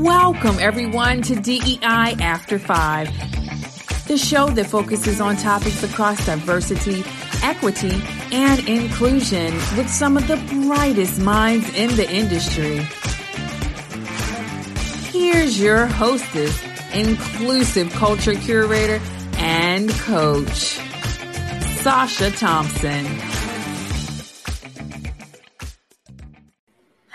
[0.00, 3.08] Welcome, everyone, to DEI After Five,
[4.08, 7.04] the show that focuses on topics across diversity,
[7.42, 8.02] equity,
[8.32, 10.36] and inclusion with some of the
[10.66, 12.78] brightest minds in the industry.
[15.12, 16.62] Here's your hostess,
[16.94, 19.00] inclusive culture curator,
[19.36, 20.78] and coach,
[21.82, 23.29] Sasha Thompson.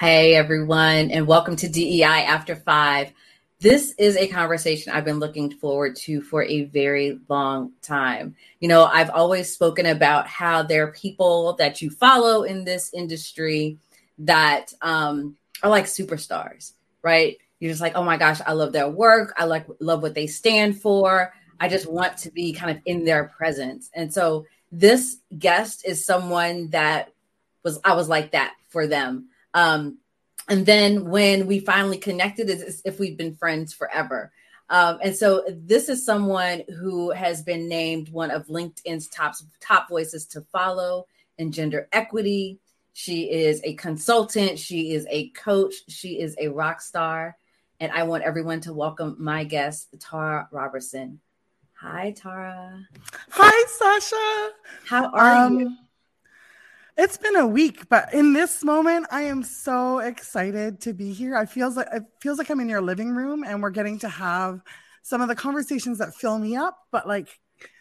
[0.06, 3.12] Hey, everyone, and welcome to DEI After Five.
[3.60, 8.36] This is a conversation I've been looking forward to for a very long time.
[8.60, 12.94] You know, I've always spoken about how there are people that you follow in this
[12.94, 13.80] industry
[14.20, 17.38] that um, are like superstars, right?
[17.60, 19.34] You're just like, oh my gosh, I love their work.
[19.40, 21.34] I like love what they stand for.
[21.60, 23.90] I just want to be kind of in their presence.
[23.96, 27.12] And so this guest is someone that
[27.64, 29.98] was I was like that for them um,
[30.48, 34.32] and then when we finally connected, it's if we've been friends forever.
[34.70, 39.90] Um, and so this is someone who has been named one of LinkedIn's top top
[39.90, 41.08] voices to follow
[41.38, 42.60] in gender equity.
[42.94, 44.60] She is a consultant.
[44.60, 45.74] She is a coach.
[45.88, 47.38] She is a rock star.
[47.80, 51.20] And I want everyone to welcome my guest, Tara Robertson.
[51.74, 52.88] Hi, Tara.
[53.32, 54.54] Hi, Sasha.
[54.86, 55.76] How are um, you?
[56.98, 61.36] It's been a week, but in this moment, I am so excited to be here.
[61.36, 64.08] I feels like it feels like I'm in your living room and we're getting to
[64.08, 64.62] have
[65.02, 67.38] some of the conversations that fill me up, but like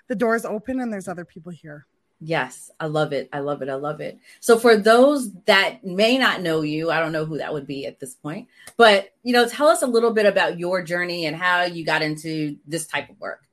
[0.09, 1.87] the door's open and there's other people here.
[2.21, 3.29] Yes, I love it.
[3.33, 3.69] I love it.
[3.69, 4.19] I love it.
[4.41, 7.87] So for those that may not know you, I don't know who that would be
[7.87, 11.37] at this point, but you know, tell us a little bit about your journey and
[11.37, 13.47] how you got into this type of work.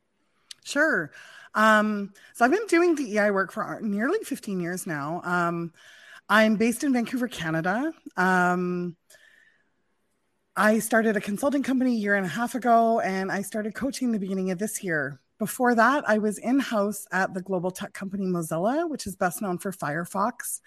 [0.64, 1.12] Sure.
[1.54, 5.22] Um, so I've been doing DEI work for nearly 15 years now.
[5.24, 5.74] Um,
[6.30, 7.92] I'm based in Vancouver, Canada.
[8.16, 8.96] Um,
[10.56, 14.12] I started a consulting company a year and a half ago, and I started coaching
[14.12, 15.20] the beginning of this year.
[15.40, 19.42] Before that, I was in house at the global tech company Mozilla, which is best
[19.42, 20.59] known for Firefox.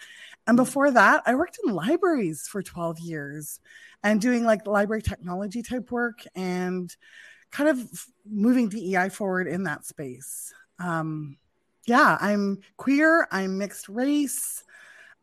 [0.46, 3.60] And before that, I worked in libraries for 12 years
[4.02, 6.94] and doing like library technology type work and
[7.52, 10.52] kind of moving DEI forward in that space
[10.84, 11.36] um,
[11.86, 14.64] yeah, I'm queer, I'm mixed race.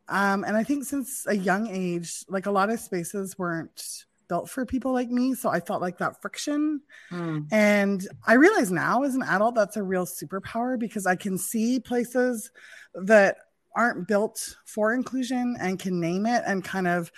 [0.08, 4.50] Um, and I think since a young age, like a lot of spaces weren't built
[4.50, 5.34] for people like me.
[5.34, 6.80] So I felt like that friction.
[7.10, 7.46] Mm.
[7.52, 11.80] And I realize now as an adult, that's a real superpower because I can see
[11.80, 12.50] places
[12.94, 13.36] that
[13.74, 17.10] aren't built for inclusion and can name it and kind of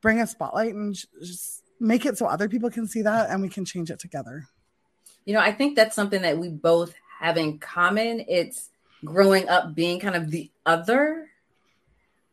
[0.00, 3.48] bring a spotlight and just make it so other people can see that and we
[3.48, 4.44] can change it together.
[5.24, 8.24] You know, I think that's something that we both have in common.
[8.28, 8.70] It's
[9.04, 11.28] growing up being kind of the other,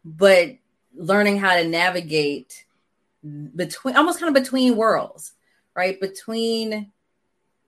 [0.03, 0.55] but
[0.95, 2.65] learning how to navigate
[3.55, 5.33] between almost kind of between worlds,
[5.75, 5.99] right?
[5.99, 6.91] Between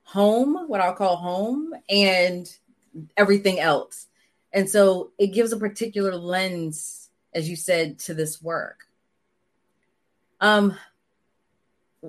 [0.03, 2.53] home, what I'll call home, and
[3.17, 4.07] everything else.
[4.53, 8.87] And so it gives a particular lens, as you said, to this work.
[10.39, 10.77] Um,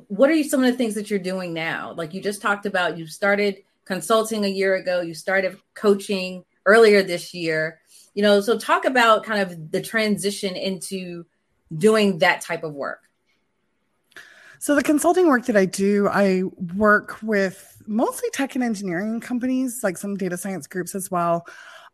[0.08, 1.92] what are you, some of the things that you're doing now?
[1.96, 7.02] Like you just talked about, you started consulting a year ago, you started coaching earlier
[7.02, 7.80] this year.
[8.14, 11.24] You know, so talk about kind of the transition into
[11.76, 13.00] doing that type of work.
[14.58, 16.42] So the consulting work that I do, I
[16.74, 21.46] work with mostly tech and engineering companies, like some data science groups as well,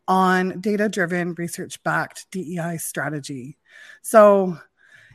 [0.07, 3.57] on data driven, research backed DEI strategy.
[4.01, 4.57] So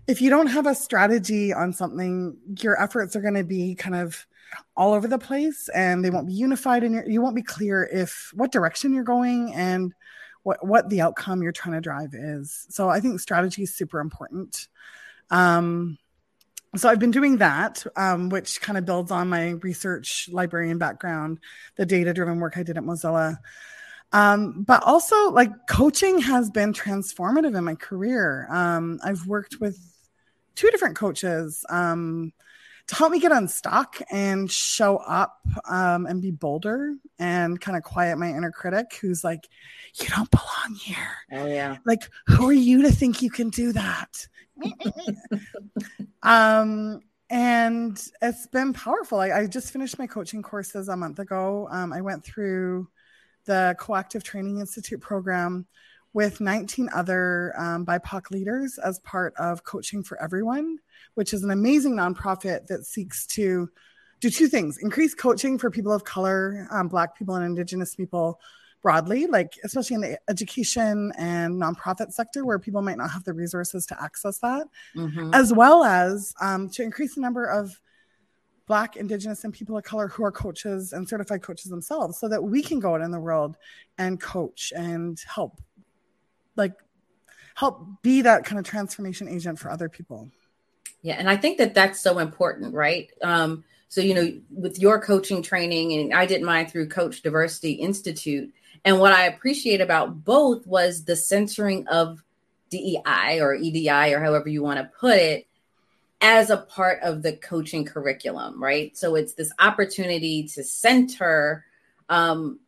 [0.08, 3.94] if you don't have a strategy on something, your efforts are going to be kind
[3.94, 4.26] of
[4.74, 8.32] all over the place and they won't be unified and you won't be clear if
[8.34, 9.92] what direction you're going and
[10.42, 12.66] what what the outcome you're trying to drive is.
[12.70, 14.69] So i think strategy is super important.
[15.30, 15.98] Um,
[16.75, 21.38] so i've been doing that um, which kind of builds on my research librarian background
[21.76, 23.36] the data driven work i did at mozilla.
[24.10, 28.46] Um, but also like coaching has been transformative in my career.
[28.50, 29.97] Um, i've worked with
[30.58, 32.32] two different coaches um,
[32.88, 35.38] to help me get unstuck and show up
[35.69, 39.49] um, and be bolder and kind of quiet my inner critic who's like,
[40.00, 41.16] you don't belong here.
[41.31, 41.76] Oh, yeah.
[41.87, 44.26] Like, who are you to think you can do that?
[46.25, 49.20] um, and it's been powerful.
[49.20, 51.69] I, I, just finished my coaching courses a month ago.
[51.70, 52.88] Um, I went through
[53.44, 55.69] the Coactive Training Institute program
[56.19, 60.79] with 19 other um, BIPOC leaders as part of Coaching for Everyone
[61.19, 63.69] which is an amazing nonprofit that seeks to
[64.20, 68.41] do two things increase coaching for people of color, um, Black people, and Indigenous people
[68.82, 73.32] broadly, like especially in the education and nonprofit sector where people might not have the
[73.32, 75.35] resources to access that, mm-hmm.
[75.35, 77.81] as well as um, to increase the number of
[78.69, 82.44] Black, Indigenous, and people of color who are coaches and certified coaches themselves so that
[82.44, 83.56] we can go out in the world
[83.97, 85.61] and coach and help,
[86.58, 86.75] like,
[87.55, 90.28] help be that kind of transformation agent for other people.
[91.02, 91.14] Yeah.
[91.14, 93.10] And I think that that's so important, right?
[93.22, 97.72] Um, so, you know, with your coaching training, and I did mine through Coach Diversity
[97.72, 98.52] Institute.
[98.84, 102.22] And what I appreciate about both was the centering of
[102.70, 105.46] DEI or EDI or however you want to put it
[106.20, 108.96] as a part of the coaching curriculum, right?
[108.96, 111.64] So it's this opportunity to center
[112.08, 112.60] um,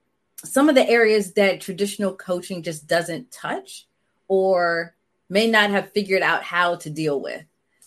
[0.44, 3.86] some of the areas that traditional coaching just doesn't touch
[4.28, 4.94] or
[5.28, 7.44] may not have figured out how to deal with.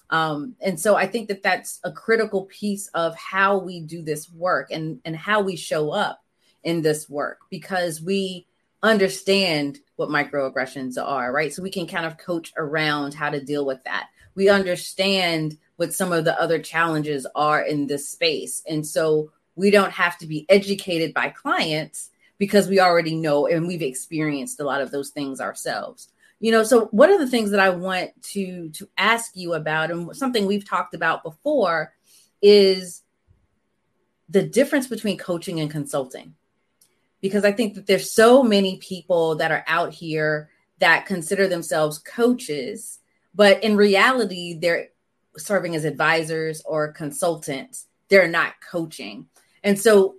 [0.09, 4.31] Um, and so I think that that's a critical piece of how we do this
[4.31, 6.23] work and, and how we show up
[6.63, 8.45] in this work because we
[8.83, 11.53] understand what microaggressions are, right?
[11.53, 15.94] So we can kind of coach around how to deal with that we understand what
[15.94, 18.63] some of the other challenges are in this space.
[18.67, 23.68] And so we don't have to be educated by clients because we already know and
[23.68, 26.09] we've experienced a lot of those things ourselves.
[26.39, 29.91] You know, so one of the things that I want to to ask you about
[29.91, 31.94] and something we've talked about before
[32.41, 33.01] is
[34.30, 36.35] the difference between coaching and consulting.
[37.21, 41.97] Because I think that there's so many people that are out here that consider themselves
[42.00, 43.00] coaches
[43.33, 44.89] but in reality, they're
[45.38, 47.88] serving as advisors or consultants.
[48.09, 49.27] They're not coaching.
[49.63, 50.15] And so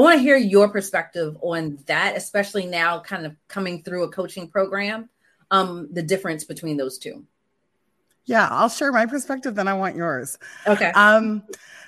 [0.00, 4.08] I want to hear your perspective on that, especially now kind of coming through a
[4.08, 5.10] coaching program,
[5.50, 7.26] um, the difference between those two.
[8.24, 10.38] Yeah, I'll share my perspective, then I want yours.
[10.66, 10.90] Okay.
[10.92, 11.42] Um,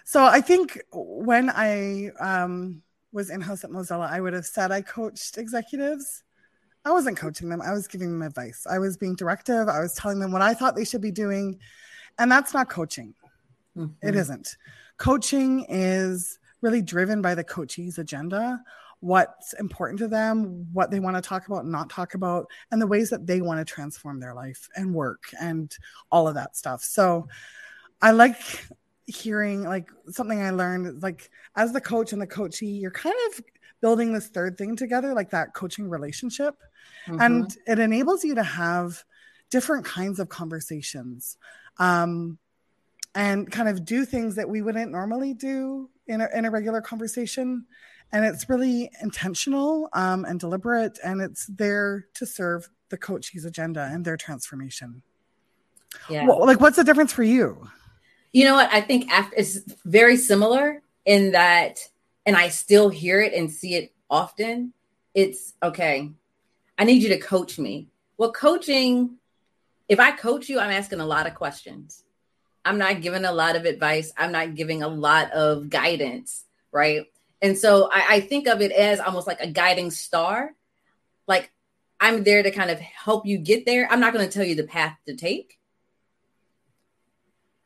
[0.04, 2.82] so I think when I um,
[3.12, 6.22] was in house at Mozilla, I would have said I coached executives.
[6.84, 7.62] I wasn't coaching them.
[7.62, 8.66] I was giving them advice.
[8.68, 9.68] I was being directive.
[9.68, 11.60] I was telling them what I thought they should be doing.
[12.18, 13.14] And that's not coaching.
[13.74, 14.06] Mm-hmm.
[14.06, 14.58] It isn't.
[14.98, 18.62] Coaching is really driven by the coachee's agenda,
[19.00, 22.80] what's important to them, what they want to talk about and not talk about, and
[22.80, 25.76] the ways that they want to transform their life and work and
[26.10, 26.82] all of that stuff.
[26.82, 27.26] So
[28.00, 28.36] I like
[29.06, 33.44] hearing like something I learned like as the coach and the coachee, you're kind of
[33.80, 36.54] building this third thing together, like that coaching relationship.
[37.08, 37.20] Mm-hmm.
[37.20, 39.02] And it enables you to have
[39.50, 41.36] different kinds of conversations
[41.78, 42.38] um,
[43.14, 46.80] and kind of do things that we wouldn't normally do in a, in a regular
[46.80, 47.66] conversation.
[48.12, 53.88] And it's really intentional um, and deliberate, and it's there to serve the coach's agenda
[53.90, 55.02] and their transformation.
[56.10, 56.26] Yeah.
[56.26, 57.68] Well, like, what's the difference for you?
[58.32, 58.72] You know what?
[58.72, 61.78] I think after it's very similar in that,
[62.26, 64.74] and I still hear it and see it often.
[65.14, 66.10] It's okay.
[66.78, 67.88] I need you to coach me.
[68.18, 69.16] Well, coaching,
[69.88, 72.04] if I coach you, I'm asking a lot of questions.
[72.64, 74.12] I'm not giving a lot of advice.
[74.16, 77.06] I'm not giving a lot of guidance, right?
[77.40, 80.50] And so I, I think of it as almost like a guiding star.
[81.26, 81.50] Like
[82.00, 83.88] I'm there to kind of help you get there.
[83.90, 85.58] I'm not going to tell you the path to take,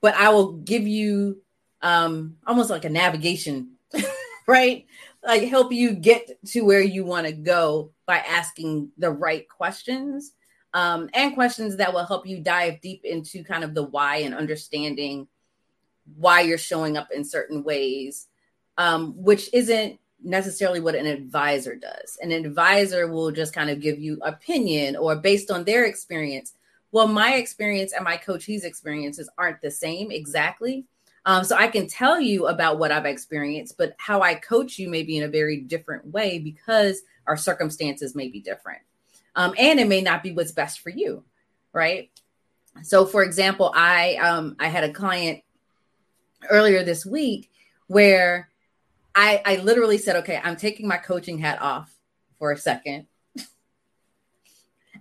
[0.01, 1.43] but I will give you
[1.83, 3.73] um, almost like a navigation,
[4.49, 4.87] right?
[5.27, 10.33] like help you get to where you want to go by asking the right questions
[10.77, 14.35] um, and questions that will help you dive deep into kind of the why and
[14.35, 15.27] understanding
[16.17, 18.27] why you're showing up in certain ways,
[18.77, 22.19] um, which isn't necessarily what an advisor does.
[22.21, 26.53] An advisor will just kind of give you opinion or based on their experience.
[26.93, 30.85] Well, my experience and my coachee's experiences aren't the same exactly.
[31.25, 34.91] Um, so I can tell you about what I've experienced, but how I coach you
[34.91, 38.83] may be in a very different way because our circumstances may be different.
[39.37, 41.23] Um, and it may not be what's best for you,
[41.73, 42.11] right?
[42.83, 45.43] So, for example, I um, I had a client
[46.51, 47.51] earlier this week
[47.87, 48.49] where
[49.15, 51.95] I, I literally said, "Okay, I'm taking my coaching hat off
[52.39, 53.07] for a second,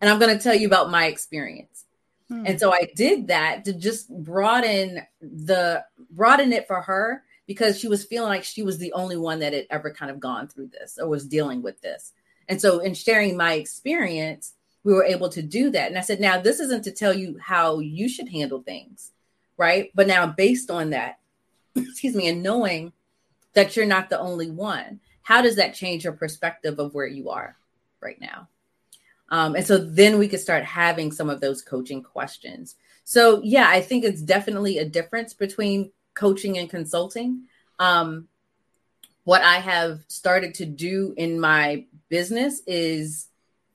[0.02, 1.86] and I'm going to tell you about my experience."
[2.28, 2.46] Hmm.
[2.46, 7.88] And so I did that to just broaden the broaden it for her because she
[7.88, 10.68] was feeling like she was the only one that had ever kind of gone through
[10.68, 12.14] this or was dealing with this.
[12.48, 15.90] And so in sharing my experience, we were able to do that.
[15.90, 19.12] And I said, now this isn't to tell you how you should handle things,
[19.58, 19.92] right?
[19.96, 21.20] But now based on that,
[21.76, 22.94] excuse me, and knowing
[23.54, 27.32] that you're not the only one, how does that change your perspective of where you
[27.32, 27.58] are
[28.00, 28.48] right now?
[29.30, 32.76] Um, and so then we could start having some of those coaching questions.
[33.06, 37.44] So, yeah, I think it's definitely a difference between coaching and consulting.
[37.80, 38.28] Um,
[39.24, 43.28] what I have started to do in my business is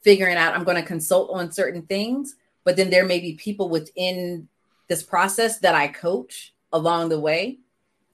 [0.02, 3.68] figuring out I'm going to consult on certain things, but then there may be people
[3.68, 4.48] within
[4.88, 7.58] this process that I coach along the way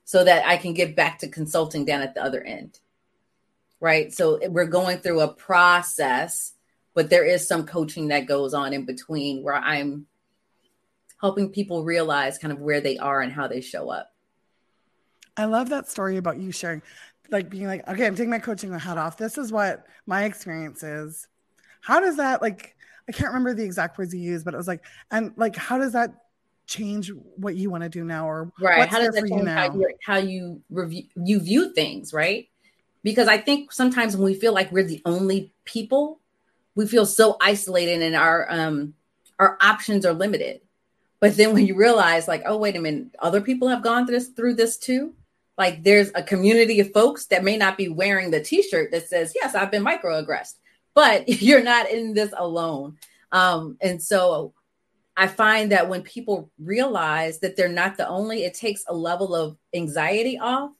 [0.04, 2.78] so that I can get back to consulting down at the other end.
[3.80, 4.12] Right.
[4.12, 6.54] So we're going through a process,
[6.94, 10.06] but there is some coaching that goes on in between where I'm
[11.20, 14.12] helping people realize kind of where they are and how they show up.
[15.36, 16.82] I love that story about you sharing,
[17.30, 19.16] like being like, okay, I'm taking my coaching hat off.
[19.16, 21.26] This is what my experience is.
[21.80, 22.74] How does that like?
[23.08, 25.78] I can't remember the exact words you used, but it was like, and like, how
[25.78, 26.10] does that
[26.66, 28.88] change what you want to do now, or right?
[28.88, 32.48] How does that change how you, how you review you view things, right?
[33.02, 36.20] Because I think sometimes when we feel like we're the only people,
[36.74, 38.94] we feel so isolated and our um
[39.38, 40.60] our options are limited.
[41.20, 44.18] But then when you realize, like, oh, wait a minute, other people have gone through
[44.18, 45.14] this through this too
[45.58, 49.32] like there's a community of folks that may not be wearing the t-shirt that says
[49.34, 50.54] yes i've been microaggressed
[50.94, 52.96] but you're not in this alone.
[53.32, 54.54] Um, and so
[55.16, 59.34] i find that when people realize that they're not the only it takes a level
[59.34, 60.70] of anxiety off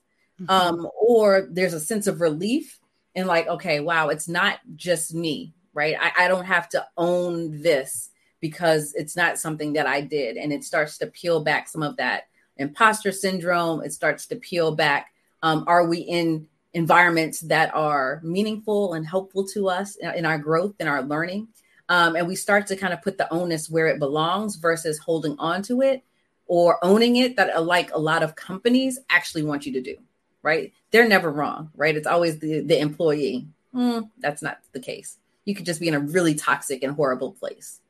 [0.41, 0.51] mm-hmm.
[0.51, 2.79] um, or there's a sense of relief
[3.15, 5.95] and like okay wow it's not just me right?
[6.01, 8.09] I, I don't have to own this
[8.41, 10.37] because it's not something that i did.
[10.37, 12.25] And it starts to peel back some of that
[12.57, 13.83] imposter syndrome.
[13.83, 15.13] It starts to peel back.
[15.43, 20.75] Um, are we in environments that are meaningful and helpful to us in, our growth
[20.81, 21.49] and our learning?
[21.89, 25.39] Um, and we start to kind of put the onus where it belongs versus holding
[25.39, 26.03] on to it
[26.47, 29.97] or owning it that uh, like a lot of companies actually want you to do
[30.43, 35.19] right they're never wrong right it's always the, the employee mm, that's not the case
[35.45, 37.81] you could just be in a really toxic and horrible place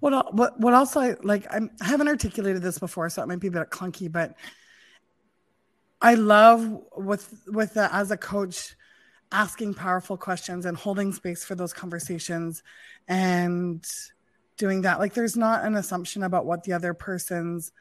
[0.00, 3.40] what what what else I like I'm, I haven't articulated this before, so it might
[3.40, 4.34] be a bit clunky, but
[6.00, 8.76] I love with with the, as a coach
[9.32, 12.62] asking powerful questions and holding space for those conversations
[13.08, 13.84] and
[14.56, 14.98] doing that.
[15.00, 17.72] Like there's not an assumption about what the other person's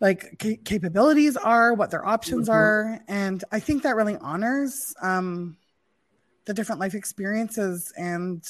[0.00, 2.58] like ca- capabilities are, what their options mm-hmm.
[2.58, 5.56] are, and I think that really honors um,
[6.44, 8.44] the different life experiences and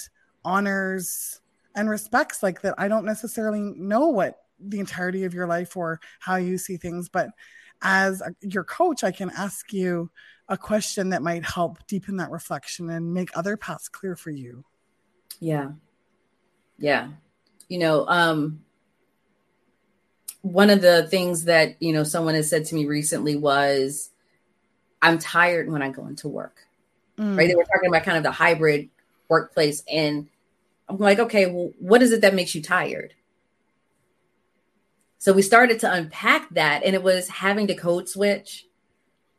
[0.44, 1.41] honors
[1.74, 2.74] and respects like that.
[2.78, 7.08] I don't necessarily know what the entirety of your life or how you see things,
[7.08, 7.30] but
[7.82, 10.10] as a, your coach, I can ask you
[10.48, 14.64] a question that might help deepen that reflection and make other paths clear for you.
[15.40, 15.72] Yeah.
[16.78, 17.08] Yeah.
[17.68, 18.62] You know, um,
[20.42, 24.10] one of the things that, you know, someone has said to me recently was,
[25.00, 26.58] I'm tired when I go into work.
[27.18, 27.36] Mm.
[27.36, 27.48] Right.
[27.48, 28.90] They were talking about kind of the hybrid
[29.28, 29.82] workplace.
[29.90, 30.28] And
[30.92, 33.14] I'm like, okay, well, what is it that makes you tired?
[35.18, 38.66] So we started to unpack that, and it was having to code switch,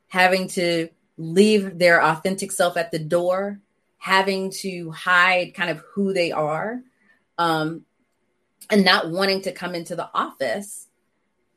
[0.07, 3.59] having to leave their authentic self at the door,
[3.97, 6.81] having to hide kind of who they are,
[7.37, 7.85] um,
[8.69, 10.87] and not wanting to come into the office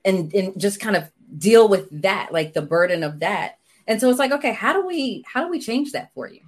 [0.04, 3.58] and, and just kind of deal with that, like the burden of that.
[3.86, 6.42] And so it's like, okay, how do we how do we change that for you?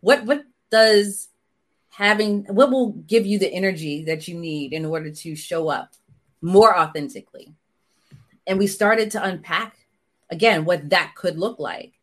[0.00, 1.28] What what does
[1.96, 5.94] having what will give you the energy that you need in order to show up
[6.42, 7.54] more authentically.
[8.46, 9.78] And we started to unpack
[10.28, 11.94] again what that could look like.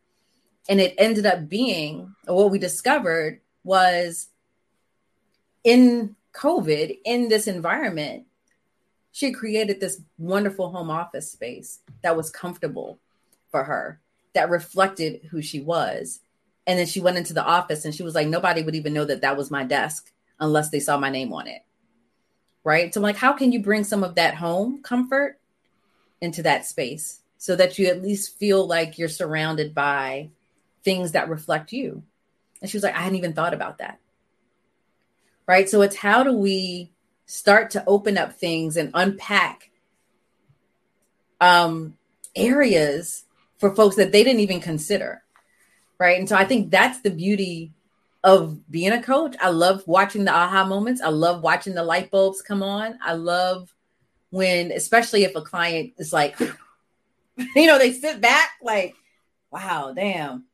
[0.68, 4.30] And it ended up being what we discovered was
[5.64, 8.26] in COVID, in this environment,
[9.12, 12.98] she created this wonderful home office space that was comfortable
[13.52, 14.02] for her,
[14.34, 16.22] that reflected who she was,
[16.66, 19.06] and then she went into the office and she was like, nobody would even know
[19.06, 21.62] that that was my desk unless they saw my name on it.
[22.64, 22.94] Right.
[22.94, 25.40] So I'm like, how can you bring some of that home comfort
[26.22, 30.30] into that space so that you at least feel like you're surrounded by
[30.84, 32.04] things that reflect you?
[32.62, 34.00] And she was like, I hadn't even thought about that.
[35.46, 35.68] Right.
[35.68, 36.94] So it's how do we
[37.26, 39.70] start to open up things and unpack
[41.42, 41.98] um,
[42.34, 43.26] areas
[43.58, 45.23] for folks that they didn't even consider
[46.00, 46.20] right?
[46.20, 47.72] And so I think that's the beauty
[48.24, 49.36] of being a coach.
[49.42, 51.02] I love watching the aha moments.
[51.02, 52.98] I love watching the light bulbs come on.
[53.02, 53.74] I love
[54.30, 56.40] when, especially if a client is like,
[57.38, 58.96] you know, they sit back like,
[59.52, 60.46] wow, damn.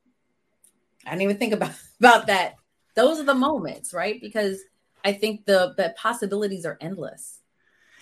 [1.05, 2.55] I didn't even think about, about that.
[2.96, 4.19] Those are the moments, right?
[4.19, 4.60] Because
[5.05, 7.39] I think the, the possibilities are endless.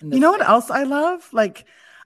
[0.00, 1.28] You know what else I love?
[1.32, 1.64] Like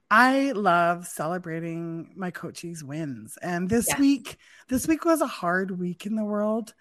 [0.09, 3.37] I love celebrating my coaches' wins.
[3.41, 3.99] And this yeah.
[3.99, 4.37] week,
[4.69, 6.73] this week was a hard week in the world.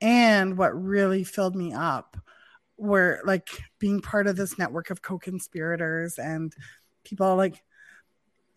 [0.00, 2.16] And what really filled me up
[2.76, 6.52] were like being part of this network of co-conspirators and
[7.04, 7.62] people like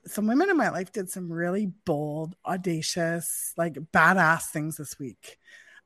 [0.05, 5.37] some women in my life did some really bold, audacious, like badass things this week.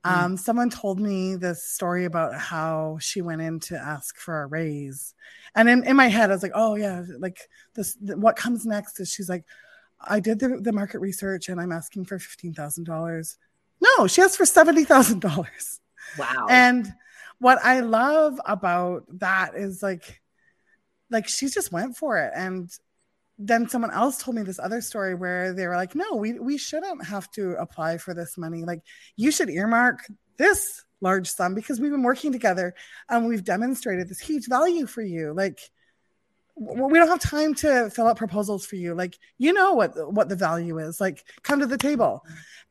[0.04, 0.10] Mm.
[0.10, 4.46] Um, someone told me this story about how she went in to ask for a
[4.46, 5.14] raise.
[5.54, 7.38] And in, in my head, I was like, oh, yeah, like
[7.74, 9.44] this, what comes next is she's like,
[10.00, 13.36] I did the, the market research and I'm asking for $15,000.
[13.80, 15.80] No, she asked for $70,000.
[16.18, 16.46] Wow.
[16.50, 16.92] And
[17.38, 20.20] what I love about that is like,
[21.10, 22.32] like she just went for it.
[22.34, 22.70] And
[23.38, 26.56] then someone else told me this other story where they were like, no, we, we
[26.56, 28.64] shouldn't have to apply for this money.
[28.64, 28.82] Like,
[29.16, 32.74] you should earmark this large sum because we've been working together
[33.08, 35.32] and we've demonstrated this huge value for you.
[35.32, 35.60] Like,
[36.56, 38.94] we don't have time to fill out proposals for you.
[38.94, 41.00] Like, you know what what the value is.
[41.00, 42.24] Like, come to the table.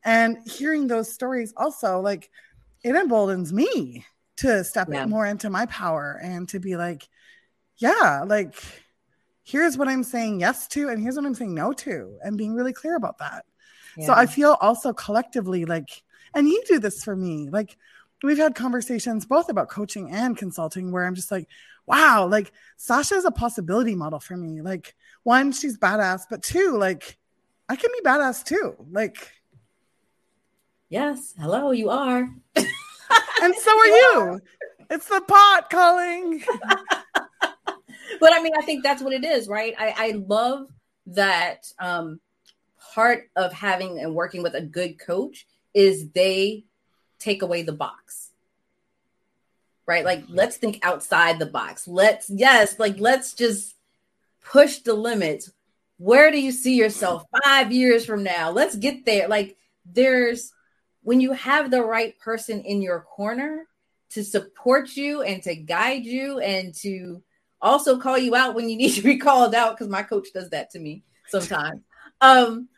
[0.04, 2.30] And hearing those stories also, like,
[2.82, 4.06] it emboldens me
[4.38, 5.06] to step yeah.
[5.06, 7.06] more into my power and to be like,
[7.76, 8.54] yeah, like
[9.44, 12.54] here's what I'm saying yes to, and here's what I'm saying no to, and being
[12.54, 13.44] really clear about that.
[13.96, 14.06] Yeah.
[14.06, 16.02] So I feel also collectively like,
[16.34, 17.76] and you do this for me, like
[18.24, 21.46] we've had conversations both about coaching and consulting where I'm just like,
[21.86, 24.62] wow, like Sasha is a possibility model for me.
[24.62, 27.18] Like, one, she's badass, but two, like,
[27.68, 28.74] I can be badass too.
[28.90, 29.32] Like,
[30.88, 32.28] yes, hello, you are.
[32.56, 34.40] and so are you.
[34.90, 36.42] It's the pot calling.
[38.20, 39.74] but I mean, I think that's what it is, right?
[39.78, 40.68] I, I love
[41.06, 42.20] that um,
[42.94, 46.64] part of having and working with a good coach is they
[47.18, 48.30] take away the box.
[49.86, 50.04] Right?
[50.04, 51.86] Like let's think outside the box.
[51.86, 53.74] Let's yes, like let's just
[54.42, 55.50] push the limits.
[55.98, 58.50] Where do you see yourself 5 years from now?
[58.50, 59.28] Let's get there.
[59.28, 60.52] Like there's
[61.02, 63.66] when you have the right person in your corner
[64.10, 67.22] to support you and to guide you and to
[67.64, 70.50] also call you out when you need to be called out because my coach does
[70.50, 71.80] that to me sometimes.
[72.20, 72.68] Um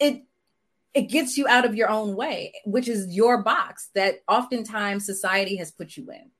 [0.00, 0.24] it
[0.94, 5.56] it gets you out of your own way which is your box that oftentimes society
[5.56, 6.30] has put you in.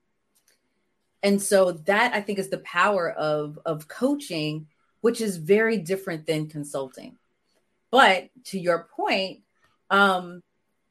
[1.22, 4.66] And so that i think is the power of of coaching
[5.02, 7.18] which is very different than consulting.
[7.90, 9.40] But to your point
[9.90, 10.42] um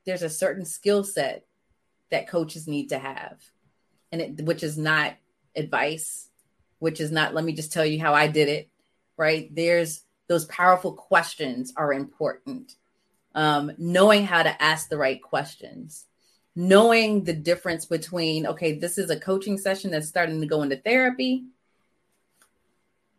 [0.06, 1.46] there's a certain skill set
[2.12, 3.42] that coaches need to have
[4.12, 5.16] and it which is not
[5.56, 6.30] advice
[6.84, 8.68] which is not, let me just tell you how I did it,
[9.16, 9.50] right?
[9.56, 12.76] There's those powerful questions are important.
[13.34, 16.04] Um, knowing how to ask the right questions,
[16.58, 20.76] knowing the difference between, okay, this is a coaching session that's starting to go into
[20.76, 21.46] therapy,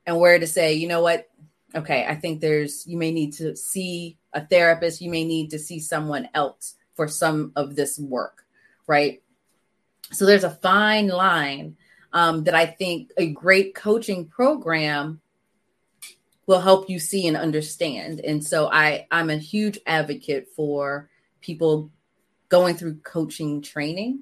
[0.04, 1.30] and where to say, you know what,
[1.74, 5.58] okay, I think there's, you may need to see a therapist, you may need to
[5.58, 8.44] see someone else for some of this work,
[8.86, 9.22] right?
[10.12, 11.78] So there's a fine line
[12.14, 15.20] um, that I think a great coaching program
[16.46, 18.20] will help you see and understand.
[18.20, 21.90] And so I, I'm a huge advocate for people
[22.48, 24.20] going through coaching training.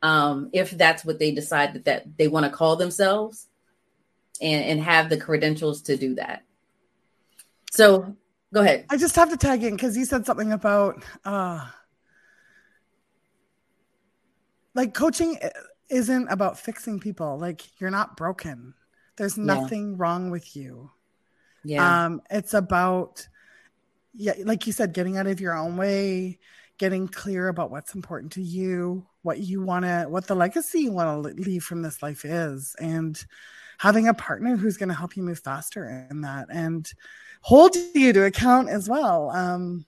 [0.00, 3.46] Um, if that's what they decide that, that they want to call themselves
[4.40, 6.44] and, and have the credentials to do that.
[7.72, 8.16] So
[8.54, 8.86] go ahead.
[8.88, 11.66] I just have to tag in because you said something about uh,
[14.74, 15.38] like coaching
[15.90, 17.38] isn't about fixing people.
[17.38, 18.74] Like you're not broken.
[19.16, 19.96] There's nothing yeah.
[19.98, 20.90] wrong with you.
[21.64, 22.06] Yeah.
[22.06, 23.26] Um, it's about
[24.14, 26.38] yeah, like you said, getting out of your own way,
[26.78, 30.92] getting clear about what's important to you, what you want to, what the legacy you
[30.92, 33.24] want to leave from this life is, and
[33.78, 36.92] having a partner who's going to help you move faster in that and
[37.42, 39.30] hold you to account as well.
[39.30, 39.86] Um,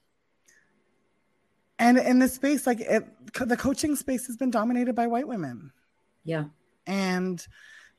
[1.79, 5.73] and in this space, like it, the coaching space has been dominated by white women.
[6.25, 6.45] Yeah.
[6.87, 7.45] And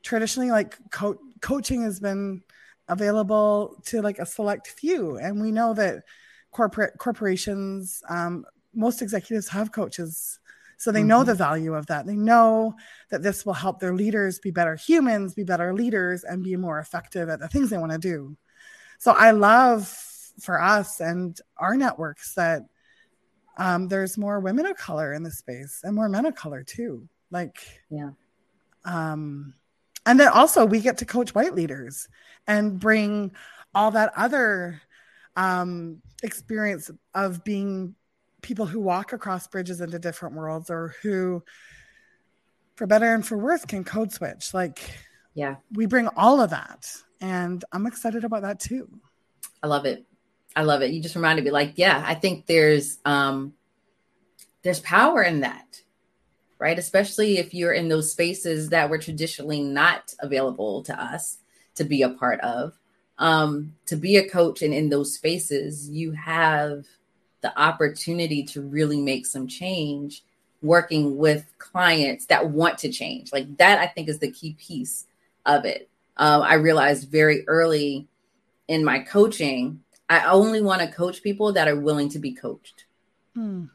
[0.04, 2.44] traditionally, like co- coaching has been
[2.88, 5.18] available to like a select few.
[5.18, 6.04] And we know that
[6.52, 10.40] corporate corporations, um, most executives have coaches.
[10.78, 11.08] So they mm-hmm.
[11.08, 12.06] know the value of that.
[12.06, 12.76] They know
[13.10, 16.80] that this will help their leaders be better humans, be better leaders, and be more
[16.80, 18.36] effective at the things they want to do.
[18.98, 19.88] So I love
[20.40, 22.64] for us and our networks that
[23.58, 27.08] um, there's more women of color in the space and more men of color too.
[27.32, 27.58] Like,
[27.90, 28.12] yeah.
[28.86, 29.54] Um,
[30.06, 32.08] and then also we get to coach white leaders
[32.48, 33.32] and bring
[33.74, 34.82] all that other
[35.36, 37.96] um, experience of being
[38.42, 41.44] people who walk across bridges into different worlds or who,
[42.76, 44.54] for better and for worse, can code switch.
[44.54, 44.80] Like,
[45.34, 46.92] yeah, we bring all of that.
[47.22, 48.90] And I'm excited about that too.
[49.62, 50.06] I love it.
[50.56, 50.92] I love it.
[50.92, 53.54] You just reminded me, like, yeah, I think there's um
[54.64, 55.82] there's power in that
[56.62, 56.78] right?
[56.78, 61.40] Especially if you're in those spaces that were traditionally not available to us
[61.76, 62.78] to be a part of.
[63.22, 66.86] um, to be a coach and in those spaces, you have
[67.42, 70.24] the opportunity to really make some change
[70.64, 73.32] working with clients that want to change.
[73.32, 75.06] Like that, I think is the key piece
[75.46, 75.88] of it.
[76.18, 78.08] Um, I realized very early
[78.68, 82.86] in my coaching, I only want to coach people that are willing to be coached.
[83.36, 83.66] Hmm.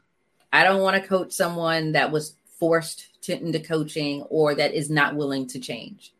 [0.51, 4.89] I don't want to coach someone that was forced to, into coaching or that is
[4.89, 6.13] not willing to change.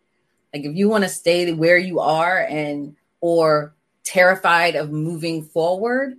[0.54, 6.16] Like if you want to stay where you are and or terrified of moving forward,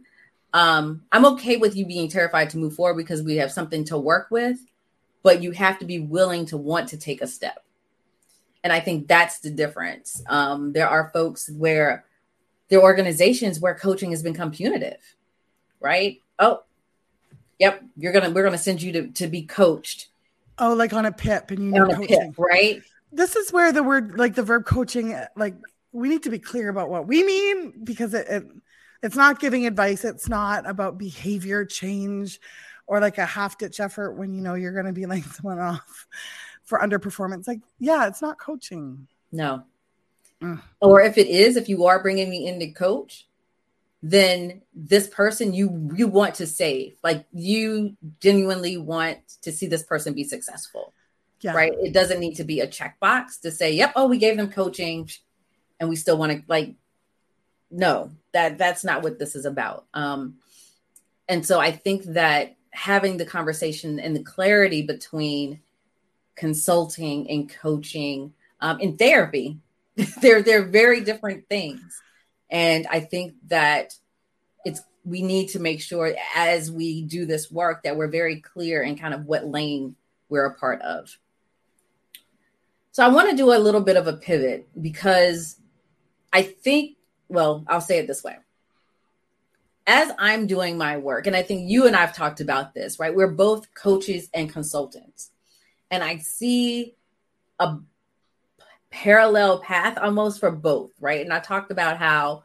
[0.53, 3.99] um, I'm okay with you being terrified to move forward because we have something to
[3.99, 4.59] work with,
[5.23, 7.65] but you have to be willing to want to take a step.
[8.65, 10.23] And I think that's the difference.
[10.27, 12.05] Um, there are folks where
[12.69, 15.01] there are organizations where coaching has become punitive,
[15.81, 16.21] right?
[16.39, 16.63] Oh,
[17.59, 20.09] yep, you're gonna we're gonna send you to, to be coached.
[20.59, 22.33] Oh, like on a PIP and you know coaching.
[22.33, 22.83] PIP, right?
[23.13, 25.55] This is where the word like the verb coaching, like
[25.93, 28.45] we need to be clear about what we mean because it, it
[29.03, 30.05] it's not giving advice.
[30.05, 32.41] It's not about behavior change
[32.87, 35.61] or like a half ditch effort when you know you're going to be laying someone
[35.61, 36.07] off
[36.65, 37.47] for underperformance.
[37.47, 39.07] Like, yeah, it's not coaching.
[39.31, 39.63] No.
[40.43, 40.61] Mm.
[40.81, 43.28] Or if it is, if you are bringing me in to coach,
[44.03, 46.97] then this person you you want to save.
[47.03, 50.93] Like you genuinely want to see this person be successful.
[51.41, 51.55] Yeah.
[51.55, 51.73] Right.
[51.81, 55.09] It doesn't need to be a checkbox to say, yep, oh, we gave them coaching
[55.81, 56.75] and we still want to like
[57.71, 60.37] no that that's not what this is about um
[61.29, 65.61] and so i think that having the conversation and the clarity between
[66.37, 69.59] consulting and coaching um, in therapy
[70.23, 72.01] they're they're very different things
[72.51, 73.95] and i think that
[74.65, 78.83] it's we need to make sure as we do this work that we're very clear
[78.83, 79.97] in kind of what lane
[80.29, 81.19] we're a part of
[82.93, 85.57] so i want to do a little bit of a pivot because
[86.33, 88.37] i think well, I'll say it this way.
[89.87, 93.15] As I'm doing my work, and I think you and I've talked about this, right?
[93.15, 95.31] We're both coaches and consultants.
[95.91, 96.95] And I see
[97.59, 97.79] a
[98.91, 101.21] parallel path almost for both, right?
[101.21, 102.45] And I talked about how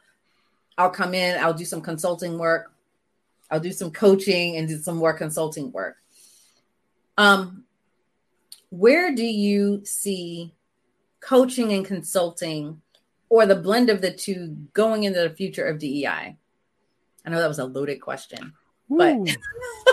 [0.78, 2.74] I'll come in, I'll do some consulting work,
[3.50, 5.98] I'll do some coaching and do some more consulting work.
[7.18, 7.66] Um,
[8.70, 10.54] where do you see
[11.20, 12.82] coaching and consulting
[13.30, 16.38] or the blend of the two going into the future of DEI?
[17.26, 18.54] I know that was a loaded question,
[18.92, 18.98] Ooh.
[18.98, 19.16] but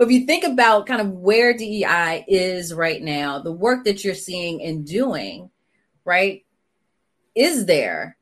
[0.00, 4.14] if you think about kind of where DEI is right now, the work that you're
[4.14, 5.50] seeing and doing,
[6.04, 6.44] right?
[7.34, 8.16] Is there,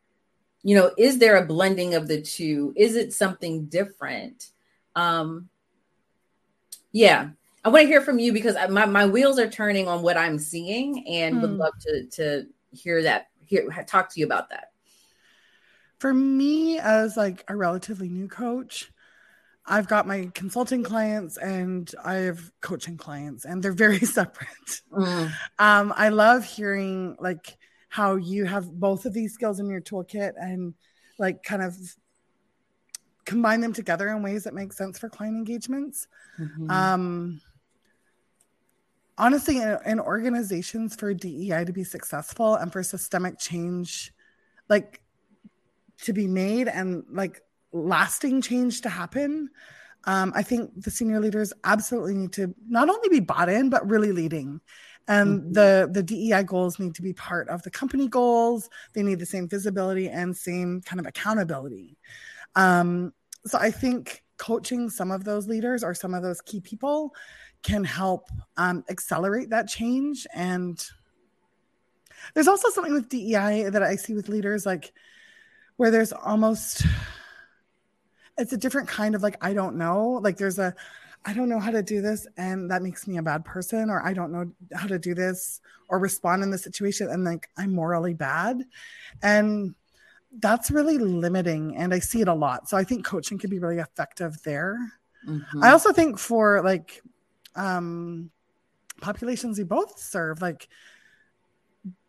[0.62, 2.72] you know, is there a blending of the two?
[2.76, 4.50] Is it something different?
[4.94, 5.48] Um,
[6.92, 7.30] yeah,
[7.64, 10.38] I want to hear from you because my, my wheels are turning on what I'm
[10.38, 11.56] seeing and would hmm.
[11.56, 14.72] love to to hear that, hear talk to you about that.
[15.98, 18.90] For me, as like a relatively new coach,
[19.64, 24.82] I've got my consulting clients and I have coaching clients, and they're very separate.
[24.92, 25.32] Mm.
[25.58, 27.56] Um, I love hearing like
[27.88, 30.74] how you have both of these skills in your toolkit and
[31.18, 31.76] like kind of
[33.24, 36.08] combine them together in ways that make sense for client engagements.
[36.40, 36.70] Mm-hmm.
[36.70, 37.40] Um,
[39.18, 44.12] honestly in, in, organizations for DEI to be successful and for systemic change
[44.68, 45.02] like
[45.98, 47.42] to be made and like
[47.72, 49.48] lasting change to happen
[50.04, 53.88] um, I think the senior leaders absolutely need to not only be bought in but
[53.88, 54.60] really leading
[55.08, 55.52] and mm-hmm.
[55.52, 59.26] the the DEI goals need to be part of the company goals they need the
[59.26, 61.96] same visibility and same kind of accountability
[62.54, 63.12] um,
[63.44, 67.14] so I think coaching some of those leaders or some of those key people
[67.62, 70.26] can help um, accelerate that change.
[70.34, 70.84] And
[72.34, 74.92] there's also something with DEI that I see with leaders, like
[75.76, 76.84] where there's almost
[78.38, 80.20] it's a different kind of like I don't know.
[80.22, 80.74] Like there's a
[81.24, 84.04] I don't know how to do this and that makes me a bad person or
[84.04, 87.74] I don't know how to do this or respond in the situation and like I'm
[87.74, 88.64] morally bad.
[89.22, 89.74] And
[90.40, 92.68] that's really limiting and I see it a lot.
[92.68, 94.78] So I think coaching can be really effective there.
[95.28, 95.62] Mm-hmm.
[95.62, 97.02] I also think for like
[97.54, 98.30] um,
[99.00, 100.68] populations we both serve, like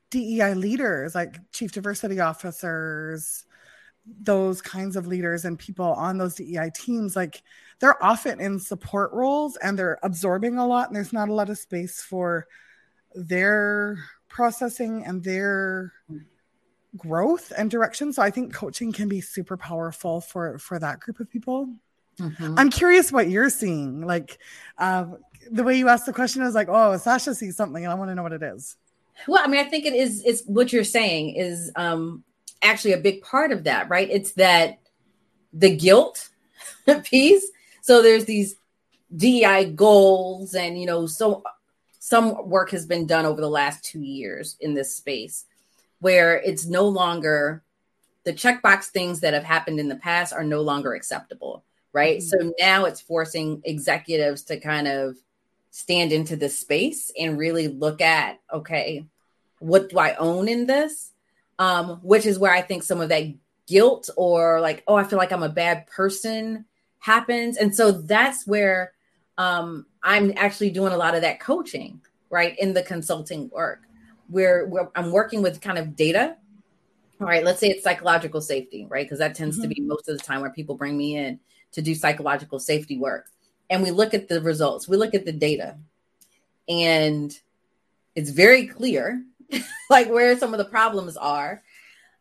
[0.10, 3.46] DEI leaders, like chief diversity officers,
[4.06, 7.42] those kinds of leaders and people on those DEI teams, like
[7.80, 11.50] they're often in support roles and they're absorbing a lot, and there's not a lot
[11.50, 12.48] of space for
[13.16, 15.94] their processing and their
[16.98, 18.14] growth and direction.
[18.14, 21.70] So I think coaching can be super powerful for for that group of people.
[22.20, 22.60] Mm-hmm.
[22.60, 24.02] I'm curious what you're seeing.
[24.02, 24.38] Like,
[24.78, 25.06] uh,
[25.50, 28.12] the way you asked the question is like, oh, Sasha sees something, and I want
[28.12, 28.78] to know what it is.
[29.28, 30.24] Well, I mean, I think it is.
[30.26, 32.24] It's what you're saying is um,
[32.64, 34.10] actually a big part of that, right?
[34.10, 34.80] It's that
[35.52, 36.30] the guilt
[37.04, 37.46] piece.
[37.82, 38.56] So there's these
[39.16, 41.44] DEI goals, and you know, so
[42.00, 45.46] some work has been done over the last two years in this space
[46.00, 47.64] where it's no longer
[48.26, 52.18] the checkbox things that have happened in the past are no longer acceptable, right?
[52.18, 52.42] Mm-hmm.
[52.42, 55.16] So now it's forcing executives to kind of
[55.72, 59.06] stand into this space and really look at, okay,
[59.60, 61.13] what do I own in this?
[61.60, 63.26] Um, which is where I think some of that
[63.68, 66.66] guilt or like, oh, I feel like I'm a bad person
[67.00, 67.58] happens.
[67.58, 68.94] And so that's where
[69.38, 73.82] um, I'm actually doing a lot of that coaching, right, in the consulting work,
[74.28, 76.38] where, where I'm working with kind of data.
[77.22, 79.06] All right, let's say it's psychological safety, right?
[79.06, 79.70] Because that tends mm-hmm.
[79.70, 81.40] to be most of the time where people bring me in
[81.74, 83.28] to do psychological safety work.
[83.70, 85.78] And we look at the results, we look at the data,
[86.68, 87.38] and
[88.16, 89.24] it's very clear
[89.90, 91.62] like where some of the problems are.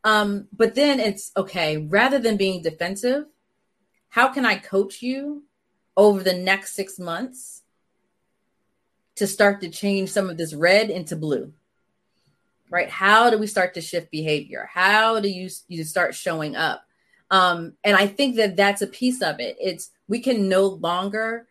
[0.05, 3.27] Um, but then it's okay, rather than being defensive,
[4.09, 5.45] how can I coach you
[5.97, 7.63] over the next six months
[9.17, 11.53] to start to change some of this red into blue?
[12.69, 12.89] Right?
[12.89, 14.69] How do we start to shift behavior?
[14.73, 16.85] How do you you start showing up?
[17.31, 19.57] Um, and I think that that's a piece of it.
[19.61, 21.47] It's we can no longer,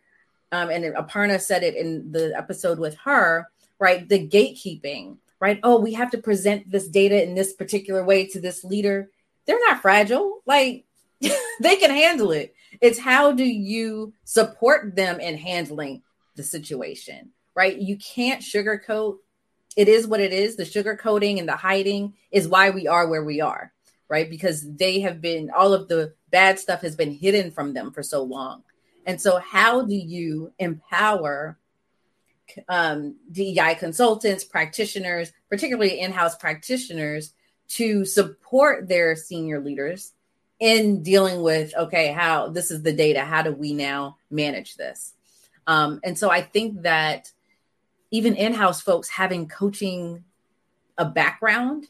[0.50, 4.08] um, and Aparna said it in the episode with her, right?
[4.08, 5.58] The gatekeeping right?
[5.64, 9.10] Oh, we have to present this data in this particular way to this leader.
[9.44, 10.40] They're not fragile.
[10.46, 10.84] Like
[11.60, 12.54] they can handle it.
[12.80, 16.02] It's how do you support them in handling
[16.36, 17.76] the situation, right?
[17.76, 19.16] You can't sugarcoat.
[19.76, 20.54] It is what it is.
[20.54, 23.72] The sugarcoating and the hiding is why we are where we are,
[24.08, 24.30] right?
[24.30, 28.04] Because they have been, all of the bad stuff has been hidden from them for
[28.04, 28.62] so long.
[29.06, 31.58] And so, how do you empower
[32.68, 37.34] um, DEI consultants, practitioners, particularly in house practitioners,
[37.68, 40.12] to support their senior leaders
[40.60, 45.14] in dealing with okay, how this is the data, how do we now manage this?
[45.66, 47.30] Um, and so I think that
[48.10, 50.24] even in house folks having coaching
[50.98, 51.88] a background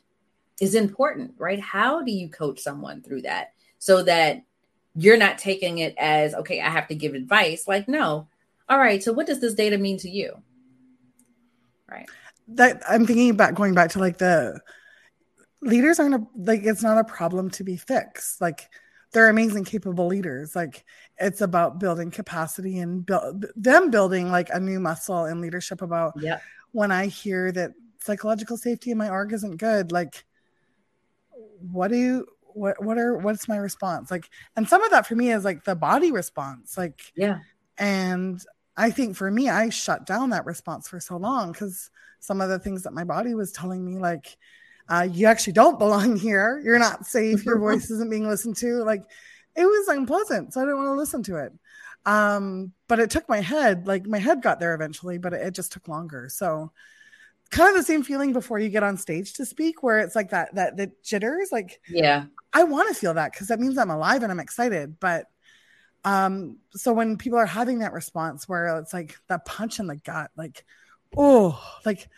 [0.61, 1.61] is important, right?
[1.61, 4.42] How do you coach someone through that so that
[4.94, 7.66] you're not taking it as okay, I have to give advice?
[7.66, 8.29] Like, no,
[8.68, 10.40] all right, so what does this data mean to you?
[11.92, 12.09] Right.
[12.48, 14.61] That I'm thinking about going back to like the
[15.61, 18.40] leaders aren't a, like it's not a problem to be fixed.
[18.40, 18.68] Like
[19.12, 20.57] they're amazing, capable leaders.
[20.57, 20.85] Like
[21.18, 25.83] it's about building capacity and build them building like a new muscle in leadership.
[25.83, 26.40] About yeah.
[26.72, 30.24] when I hear that psychological safety in my org isn't good, like
[31.70, 35.14] what do you what what are what's my response like and some of that for
[35.14, 37.38] me is like the body response like yeah
[37.78, 38.44] and
[38.76, 42.48] I think for me, I shut down that response for so long because some of
[42.48, 44.37] the things that my body was telling me, like,
[44.88, 46.61] uh, you actually don't belong here.
[46.64, 47.44] You're not safe.
[47.44, 48.82] Your voice isn't being listened to.
[48.85, 49.02] Like,
[49.54, 50.54] it was unpleasant.
[50.54, 51.52] So I didn't want to listen to it.
[52.04, 55.54] Um, but it took my head, like, my head got there eventually, but it, it
[55.54, 56.28] just took longer.
[56.28, 56.72] So,
[57.50, 60.30] kind of the same feeling before you get on stage to speak, where it's like
[60.30, 61.50] that, that, the jitters.
[61.52, 64.98] Like, yeah, I want to feel that because that means I'm alive and I'm excited.
[64.98, 65.26] But
[66.05, 69.97] um, so when people are having that response where it's like that punch in the
[69.97, 70.65] gut, like,
[71.17, 72.09] oh, like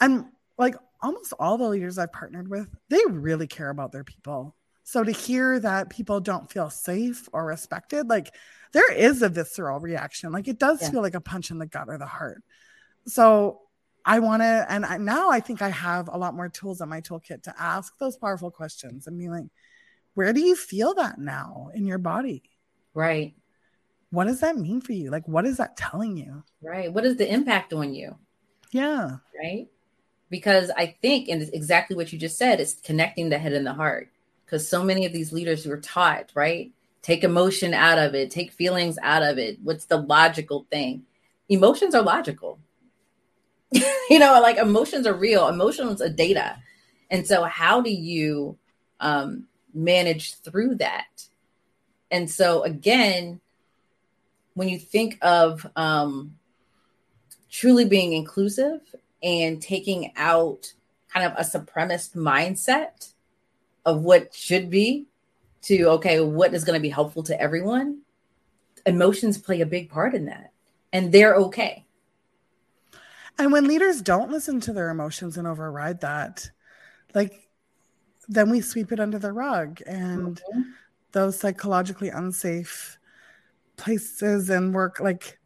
[0.00, 4.54] I'm like almost all the leaders I've partnered with, they really care about their people.
[4.82, 8.34] So to hear that people don't feel safe or respected, like
[8.72, 10.30] there is a visceral reaction.
[10.30, 10.90] Like it does yeah.
[10.90, 12.42] feel like a punch in the gut or the heart.
[13.06, 13.60] So
[14.04, 16.88] I want to, and I, now I think I have a lot more tools in
[16.90, 19.46] my toolkit to ask those powerful questions and be like,
[20.12, 22.42] where do you feel that now in your body?
[22.94, 23.34] Right.
[24.10, 25.10] What does that mean for you?
[25.10, 26.44] Like, what is that telling you?
[26.62, 26.92] Right.
[26.92, 28.16] What is the impact on you?
[28.70, 29.16] Yeah.
[29.36, 29.66] Right.
[30.30, 33.66] Because I think, and it's exactly what you just said, it's connecting the head and
[33.66, 34.10] the heart.
[34.44, 36.70] Because so many of these leaders who were taught, right?
[37.02, 39.58] Take emotion out of it, take feelings out of it.
[39.62, 41.02] What's the logical thing?
[41.48, 42.58] Emotions are logical.
[44.10, 46.56] you know, like emotions are real, emotions are data.
[47.10, 48.56] And so, how do you
[49.00, 51.26] um, manage through that?
[52.14, 53.40] And so again,
[54.54, 56.36] when you think of um,
[57.50, 58.82] truly being inclusive
[59.20, 60.72] and taking out
[61.12, 63.12] kind of a supremacist mindset
[63.84, 65.06] of what should be
[65.62, 68.02] to okay, what is going to be helpful to everyone,
[68.86, 70.52] emotions play a big part in that,
[70.92, 71.84] and they're okay.
[73.40, 76.48] And when leaders don't listen to their emotions and override that,
[77.12, 77.48] like
[78.28, 80.60] then we sweep it under the rug and mm-hmm
[81.14, 82.98] those psychologically unsafe
[83.76, 85.38] places and work like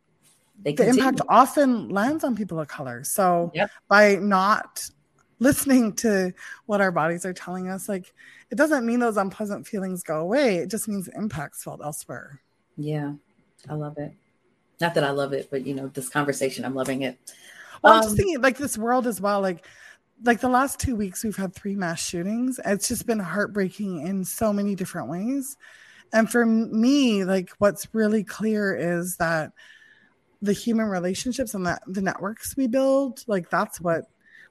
[0.65, 3.05] the impact often lands on people of color.
[3.05, 3.71] So yep.
[3.89, 4.91] by not
[5.39, 6.33] listening to
[6.67, 8.13] what our bodies are telling us, like
[8.51, 10.57] it doesn't mean those unpleasant feelings go away.
[10.57, 12.41] It just means the impacts felt elsewhere.
[12.77, 13.13] Yeah,
[13.69, 14.13] I love it.
[14.81, 17.19] Not that I love it, but you know, this conversation, I'm loving it.
[17.83, 19.41] Well, um, I'm just um, thinking like this world as well.
[19.41, 19.65] Like,
[20.25, 22.59] like the last two weeks, we've had three mass shootings.
[22.65, 25.57] It's just been heartbreaking in so many different ways.
[26.13, 29.53] And for me, like, what's really clear is that
[30.41, 34.05] the human relationships and the, the networks we build, like, that's what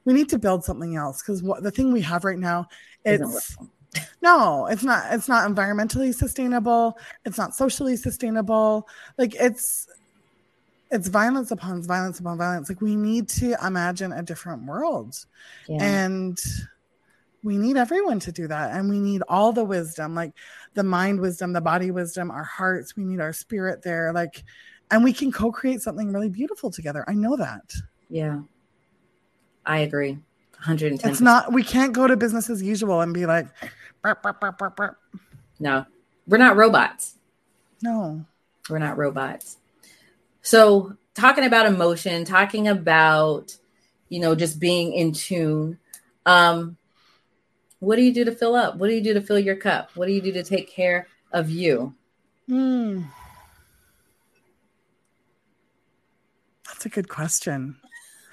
[0.04, 1.20] we need to build something else.
[1.22, 2.68] Because what the thing we have right now,
[3.04, 3.56] it's
[4.22, 5.12] no, it's not.
[5.12, 6.98] It's not environmentally sustainable.
[7.24, 8.86] It's not socially sustainable.
[9.16, 9.88] Like, it's
[10.90, 12.68] it's violence upon violence upon violence.
[12.68, 15.24] Like we need to imagine a different world.
[15.68, 15.82] Yeah.
[15.82, 16.38] And
[17.42, 18.76] we need everyone to do that.
[18.76, 20.32] And we need all the wisdom, like
[20.74, 22.96] the mind wisdom, the body wisdom, our hearts.
[22.96, 24.12] We need our spirit there.
[24.12, 24.42] Like,
[24.90, 27.04] and we can co-create something really beautiful together.
[27.06, 27.72] I know that.
[28.08, 28.40] Yeah.
[29.66, 30.18] I agree.
[30.58, 33.46] 110 It's not we can't go to business as usual and be like
[34.02, 34.96] burp, burp, burp,
[35.60, 35.86] no
[36.26, 37.14] we're not robots
[37.80, 38.24] no
[38.68, 39.58] we're not robots
[40.48, 43.54] so, talking about emotion, talking about,
[44.08, 45.78] you know, just being in tune.
[46.24, 46.78] Um,
[47.80, 48.76] what do you do to fill up?
[48.76, 49.90] What do you do to fill your cup?
[49.94, 51.94] What do you do to take care of you?
[52.46, 53.02] Hmm.
[56.66, 57.76] That's a good question.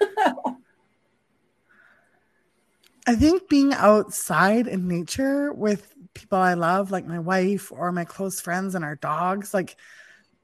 [3.06, 8.06] I think being outside in nature with people I love, like my wife or my
[8.06, 9.76] close friends and our dogs, like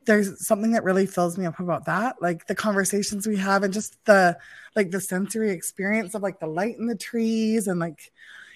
[0.04, 3.72] there's something that really fills me up about that like the conversations we have and
[3.72, 4.36] just the
[4.74, 8.12] like the sensory experience of like the light in the trees and like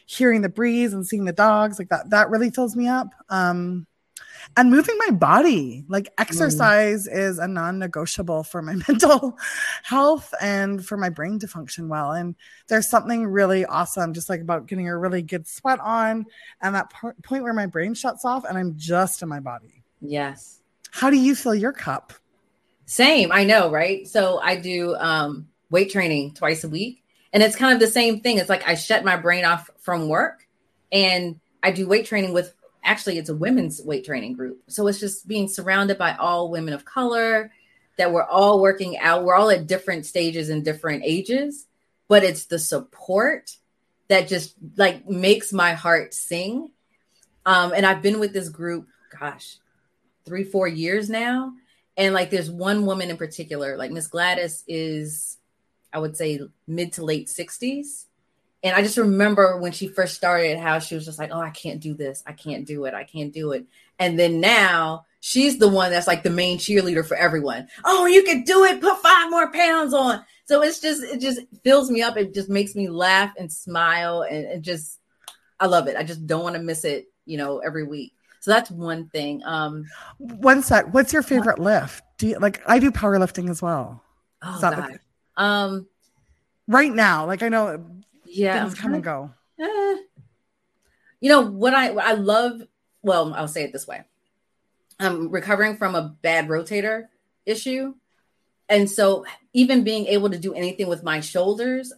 [0.07, 3.09] hearing the breeze and seeing the dogs like that that really fills me up.
[3.29, 3.87] Um
[4.57, 7.17] and moving my body like exercise mm.
[7.17, 9.37] is a non-negotiable for my mental
[9.83, 12.13] health and for my brain to function well.
[12.13, 12.37] And
[12.69, 16.27] there's something really awesome just like about getting a really good sweat on
[16.63, 16.93] and that
[17.25, 19.83] point where my brain shuts off and i'm just in my body.
[20.01, 20.61] Yes
[20.97, 22.15] how do you fill your cup?
[22.87, 24.09] Same, I know, right?
[24.09, 27.05] So I do um, weight training twice a week,
[27.35, 28.39] and it's kind of the same thing.
[28.39, 30.47] It's like I shut my brain off from work,
[30.91, 32.55] and I do weight training with.
[32.83, 36.73] Actually, it's a women's weight training group, so it's just being surrounded by all women
[36.73, 37.53] of color
[37.99, 39.25] that we're all working out.
[39.25, 41.67] We're all at different stages and different ages,
[42.09, 43.55] but it's the support
[44.09, 46.71] that just like makes my heart sing.
[47.45, 49.59] Um, and I've been with this group, gosh,
[50.27, 51.53] three, four years now.
[51.97, 55.39] And like there's one woman in particular, like Miss Gladys is,
[55.93, 58.05] I would say, mid to late 60s.
[58.63, 61.51] And I just remember when she first started how she was just like, oh, I
[61.51, 62.23] can't do this.
[62.27, 62.95] I can't do it.
[62.95, 63.65] I can't do it.
[63.99, 67.69] And then now she's the one that's like the main cheerleader for everyone.
[67.85, 68.81] Oh, you can do it.
[68.81, 70.25] Put five more pounds on.
[70.47, 72.17] So it's just, it just fills me up.
[72.17, 74.99] It just makes me laugh and smile and, and just,
[75.59, 75.97] I love it.
[75.97, 78.13] I just don't want to miss it, you know, every week.
[78.47, 79.43] So that's one thing.
[79.45, 79.87] Um,
[80.19, 80.95] one sec.
[80.95, 82.05] What's your favorite lift?
[82.17, 82.63] Do you like?
[82.65, 84.05] I do powerlifting as well.
[84.41, 85.01] Oh God.
[85.37, 85.89] Um,
[86.69, 87.85] right now, like I know,
[88.25, 89.33] yeah, things come and go.
[89.59, 89.97] Eh.
[91.19, 92.63] You know what I I love.
[93.03, 94.05] Well, I'll say it this way.
[95.01, 97.09] I'm recovering from a bad rotator
[97.47, 97.95] issue.
[98.69, 101.93] And so, even being able to do anything with my shoulders,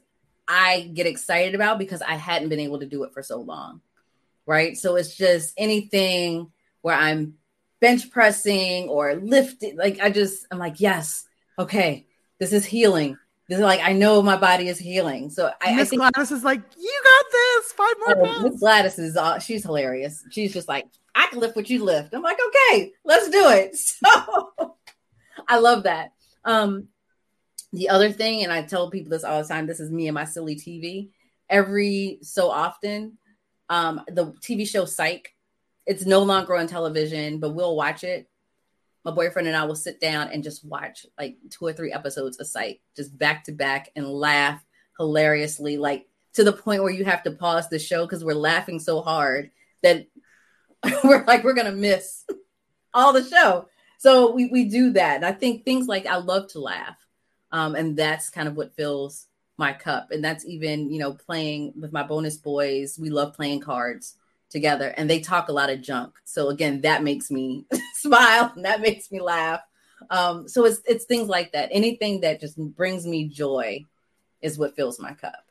[0.48, 3.82] I get excited about because I hadn't been able to do it for so long
[4.48, 4.76] right?
[4.78, 7.34] So it's just anything where I'm
[7.80, 9.76] bench pressing or lifting.
[9.76, 11.26] Like I just, I'm like, yes,
[11.58, 12.06] okay,
[12.40, 13.18] this is healing.
[13.48, 15.30] This is like I know my body is healing.
[15.30, 17.72] So I, Miss Gladys is like, you got this.
[17.72, 18.44] Five more oh, pounds.
[18.44, 20.24] Miss Gladys is she's hilarious.
[20.30, 22.14] She's just like, I can lift what you lift.
[22.14, 23.76] I'm like, okay, let's do it.
[24.04, 24.76] So
[25.46, 26.12] I love that.
[26.44, 26.88] Um,
[27.72, 30.14] the other thing, and I tell people this all the time, this is me and
[30.14, 31.08] my silly TV.
[31.48, 33.16] Every so often,
[33.68, 35.34] um, the TV show Psych.
[35.86, 38.28] It's no longer on television, but we'll watch it.
[39.04, 42.38] My boyfriend and I will sit down and just watch like two or three episodes
[42.38, 44.62] of Psych, just back to back, and laugh
[44.98, 48.78] hilariously, like to the point where you have to pause the show because we're laughing
[48.78, 49.50] so hard
[49.82, 50.06] that
[51.04, 52.24] we're like we're gonna miss
[52.92, 53.68] all the show.
[53.98, 56.96] So we we do that, and I think things like I love to laugh,
[57.50, 59.27] um, and that's kind of what fills
[59.58, 60.10] my cup.
[60.10, 62.98] And that's even, you know, playing with my bonus boys.
[62.98, 64.16] We love playing cards
[64.50, 66.14] together and they talk a lot of junk.
[66.24, 69.60] So again, that makes me smile and that makes me laugh.
[70.10, 71.70] Um, so it's it's things like that.
[71.72, 73.84] Anything that just brings me joy
[74.40, 75.44] is what fills my cup.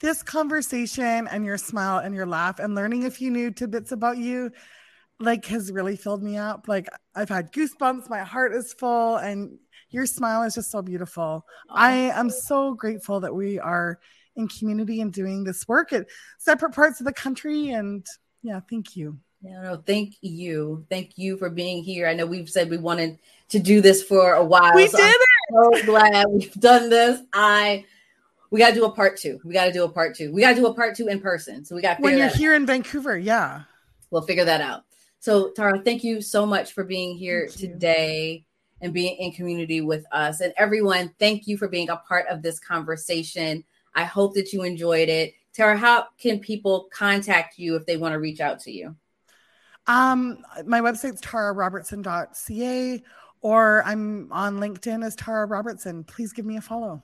[0.00, 4.18] This conversation and your smile and your laugh and learning a few new tidbits about
[4.18, 4.50] you
[5.20, 6.66] like has really filled me up.
[6.66, 9.58] Like I've had goosebumps, my heart is full and
[9.94, 11.46] Your smile is just so beautiful.
[11.70, 14.00] I am so grateful that we are
[14.34, 17.70] in community and doing this work at separate parts of the country.
[17.70, 18.04] And
[18.42, 19.20] yeah, thank you.
[19.40, 20.84] Yeah, no, thank you.
[20.90, 22.08] Thank you for being here.
[22.08, 23.20] I know we've said we wanted
[23.50, 24.74] to do this for a while.
[24.74, 25.84] We so did I'm it.
[25.84, 27.20] So glad we've done this.
[27.32, 27.84] I
[28.50, 29.38] we got to do a part two.
[29.44, 30.32] We got to do a part two.
[30.32, 31.64] We got to do a part two in person.
[31.64, 32.56] So we got when you're here out.
[32.56, 33.16] in Vancouver.
[33.16, 33.62] Yeah,
[34.10, 34.86] we'll figure that out.
[35.20, 38.44] So Tara, thank you so much for being here today
[38.84, 40.40] and being in community with us.
[40.40, 43.64] And everyone, thank you for being a part of this conversation.
[43.94, 45.34] I hope that you enjoyed it.
[45.54, 48.94] Tara, how can people contact you if they want to reach out to you?
[49.86, 53.02] Um, my website's tararobertson.ca
[53.40, 56.04] or I'm on LinkedIn as Tara Robertson.
[56.04, 57.02] Please give me a follow.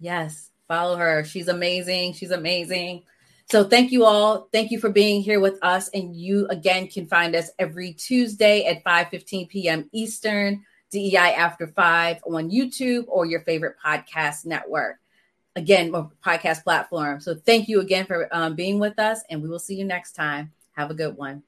[0.00, 1.24] Yes, follow her.
[1.24, 2.14] She's amazing.
[2.14, 3.04] She's amazing.
[3.50, 4.48] So thank you all.
[4.52, 5.88] Thank you for being here with us.
[5.90, 9.88] And you again can find us every Tuesday at 5 15 p.m.
[9.92, 10.64] Eastern,
[10.94, 14.98] DEI after five on YouTube or your favorite podcast network.
[15.56, 17.20] Again, podcast platform.
[17.20, 20.12] So thank you again for um, being with us, and we will see you next
[20.12, 20.52] time.
[20.72, 21.42] Have a good one.